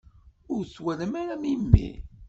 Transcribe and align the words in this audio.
Ur 0.53 0.61
twalamt 0.73 1.15
ara 1.21 1.35
memmi? 1.41 1.89